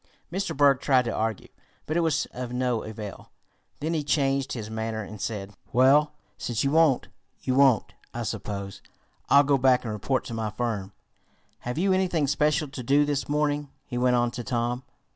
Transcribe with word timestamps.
Mr. 0.31 0.57
Berg 0.57 0.81
tried 0.81 1.05
to 1.05 1.13
argue, 1.13 1.49
but 1.85 1.95
it 1.95 1.99
was 1.99 2.25
of 2.31 2.51
no 2.51 2.81
avail. 2.81 3.29
Then 3.81 3.93
he 3.93 4.03
changed 4.03 4.53
his 4.53 4.67
manner, 4.67 5.03
and 5.03 5.21
said: 5.21 5.53
"Well, 5.71 6.13
since 6.39 6.63
you 6.63 6.71
won't, 6.71 7.09
you 7.43 7.53
won't, 7.53 7.93
I 8.11 8.23
suppose. 8.23 8.81
I'll 9.29 9.43
go 9.43 9.59
back 9.59 9.83
and 9.83 9.93
report 9.93 10.25
to 10.25 10.33
my 10.33 10.49
firm. 10.49 10.91
Have 11.59 11.77
you 11.77 11.93
anything 11.93 12.25
special 12.25 12.67
to 12.69 12.81
do 12.81 13.05
this 13.05 13.29
morning?" 13.29 13.69
he 13.85 13.99
went 13.99 14.15
on 14.15 14.31
to 14.31 14.43
Tom. 14.43 14.81